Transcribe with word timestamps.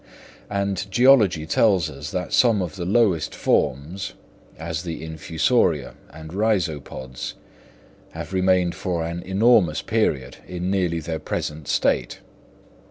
And 0.49 0.89
geology 0.89 1.45
tells 1.45 1.87
us 1.87 2.09
that 2.09 2.33
some 2.33 2.63
of 2.63 2.75
the 2.75 2.85
lowest 2.85 3.35
forms, 3.35 4.13
as 4.57 4.81
the 4.81 5.03
infusoria 5.03 5.93
and 6.09 6.33
rhizopods, 6.33 7.35
have 8.13 8.33
remained 8.33 8.73
for 8.73 9.05
an 9.05 9.21
enormous 9.21 9.83
period 9.83 10.37
in 10.47 10.71
nearly 10.71 11.01
their 11.01 11.19
present 11.19 11.67
state. 11.67 12.19